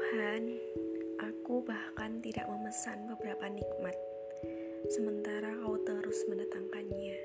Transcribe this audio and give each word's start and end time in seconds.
Tuhan, 0.00 0.56
aku 1.20 1.60
bahkan 1.60 2.24
tidak 2.24 2.48
memesan 2.48 3.04
beberapa 3.04 3.52
nikmat, 3.52 3.92
sementara 4.88 5.52
kau 5.60 5.76
terus 5.84 6.24
mendatangkannya, 6.24 7.20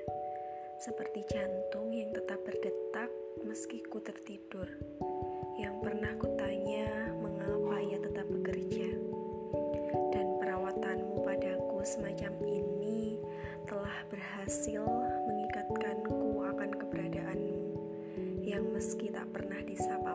seperti 0.84 1.24
jantung 1.24 1.88
yang 1.88 2.12
tetap 2.12 2.36
berdetak 2.44 3.08
meski 3.48 3.80
ku 3.80 3.96
tertidur, 4.04 4.68
yang 5.56 5.80
pernah 5.80 6.20
kutanya 6.20 7.16
mengapa 7.16 7.80
ia 7.80 7.96
tetap 7.96 8.28
bekerja, 8.28 8.92
dan 10.12 10.36
perawatanmu 10.36 11.24
padaku 11.24 11.80
semacam 11.80 12.32
ini 12.44 13.16
telah 13.64 14.04
berhasil 14.12 14.84
mengikatkanku 15.24 16.44
akan 16.44 16.70
keberadaanmu, 16.76 17.72
yang 18.44 18.68
meski 18.68 19.08
tak 19.08 19.32
pernah 19.32 19.64
disapa 19.64 20.05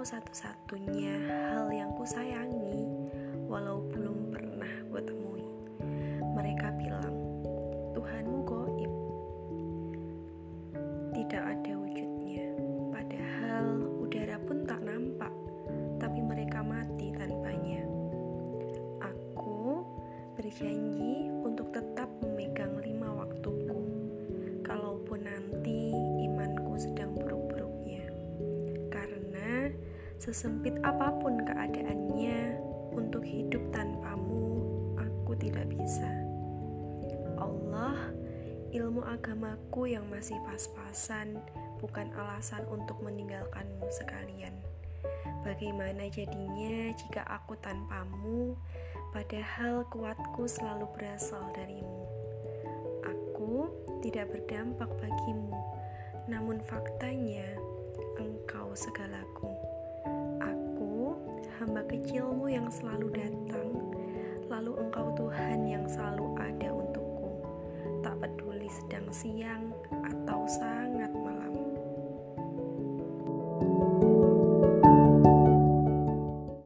engkau 0.00 0.16
satu-satunya 0.16 1.28
hal 1.28 1.68
yang 1.76 1.92
kusayangi 1.92 2.88
walau 3.44 3.84
belum 3.84 4.32
pernah 4.32 4.72
gue 4.88 5.02
temui. 5.04 5.44
Mereka 6.24 6.72
bilang, 6.80 7.12
Tuhanmu 7.92 8.40
goib. 8.48 8.92
Tidak 11.12 11.42
ada 11.44 11.72
wujudnya, 11.76 12.48
padahal 12.88 13.68
udara 14.00 14.40
pun 14.40 14.64
tak 14.64 14.80
nampak, 14.80 15.36
tapi 16.00 16.24
mereka 16.24 16.64
mati 16.64 17.12
tanpanya. 17.12 17.84
Aku 19.04 19.84
berjanji 20.32 21.28
untuk 21.44 21.76
tetap 21.76 22.08
memegang 22.24 22.72
sesempit 30.20 30.76
apa 30.84 31.16
pun 31.16 31.40
keadaannya, 31.48 32.60
untuk 32.92 33.24
hidup 33.24 33.72
tanpamu, 33.72 34.52
aku 35.00 35.32
tidak 35.40 35.64
bisa. 35.72 36.12
Allah, 37.40 38.12
ilmu 38.68 39.00
agamaku 39.00 39.96
yang 39.96 40.04
masih 40.12 40.36
pas-pasan 40.44 41.40
bukan 41.80 42.12
alasan 42.12 42.68
untuk 42.68 43.00
meninggalkanmu 43.00 43.88
sekalian. 43.88 44.52
Bagaimana 45.40 46.12
jadinya 46.12 46.92
jika 46.92 47.24
aku 47.24 47.56
tanpamu, 47.56 48.60
padahal 49.16 49.88
kuatku 49.88 50.44
selalu 50.44 50.84
berasal 51.00 51.48
darimu? 51.56 52.04
Aku 53.08 53.72
tidak 54.04 54.36
berdampak 54.36 54.92
bagimu, 55.00 55.56
namun 56.28 56.60
faktanya 56.60 57.56
engkau 58.20 58.76
segalaku 58.76 59.49
hamba 61.70 61.86
kecilmu 61.86 62.50
yang 62.50 62.66
selalu 62.66 63.14
datang, 63.14 63.70
lalu 64.50 64.74
engkau 64.82 65.14
Tuhan 65.14 65.70
yang 65.70 65.86
selalu 65.86 66.34
ada 66.34 66.66
untukku, 66.74 67.46
tak 68.02 68.18
peduli 68.18 68.66
sedang 68.66 69.06
siang 69.14 69.70
atau 70.02 70.50
sangat 70.50 71.14
malam. 71.14 71.54
thank 73.70 74.02
you 74.02 74.09